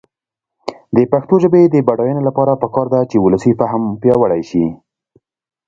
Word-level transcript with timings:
د 0.95 0.97
پښتو 1.11 1.35
ژبې 1.43 1.61
د 1.69 1.75
بډاینې 1.87 2.21
لپاره 2.27 2.59
پکار 2.63 2.87
ده 2.93 3.01
چې 3.09 3.17
ولسي 3.19 3.51
فهم 3.59 3.83
پیاوړی 4.01 4.41
شي. 4.49 4.65